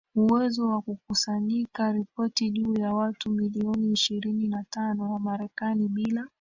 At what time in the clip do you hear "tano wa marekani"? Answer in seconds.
4.69-5.87